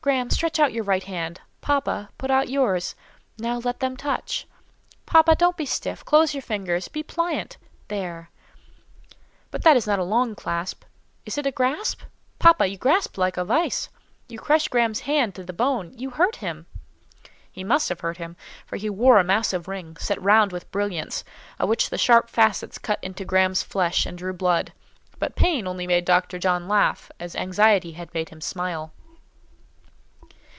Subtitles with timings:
[0.00, 1.40] Graham, stretch out your right hand.
[1.60, 2.94] Papa, put out yours.
[3.36, 4.46] Now, let them touch.
[5.06, 8.30] Papa, don't be stiff; close your fingers; be pliant—there!
[9.50, 10.88] But that is not a clasp—it
[11.36, 12.02] is a grasp?
[12.38, 13.88] Papa, you grasp like a vice.
[14.28, 16.66] You crush Graham's hand to the bone; you hurt him!"
[17.50, 18.36] He must have hurt him;
[18.66, 21.24] for he wore a massive ring, set round with brilliants,
[21.58, 24.72] of which the sharp facets cut into Graham's flesh and drew blood:
[25.18, 26.38] but pain only made Dr.
[26.38, 28.92] John laugh, as anxiety had made him smile.